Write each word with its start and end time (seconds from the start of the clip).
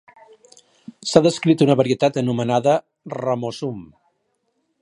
S'ha 1.09 1.21
descrit 1.27 1.61
una 1.67 1.77
varietat 1.83 2.19
anomenada 2.23 2.77
"ramosum". 3.19 3.89